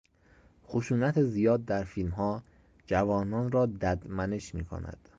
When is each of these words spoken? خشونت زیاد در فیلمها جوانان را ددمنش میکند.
خشونت 0.65 1.23
زیاد 1.23 1.65
در 1.65 1.83
فیلمها 1.83 2.43
جوانان 2.87 3.51
را 3.51 3.65
ددمنش 3.65 4.55
میکند. 4.55 5.09